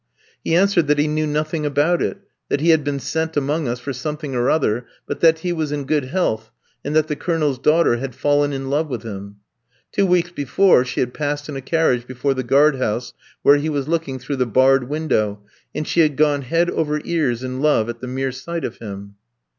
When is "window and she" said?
14.89-15.99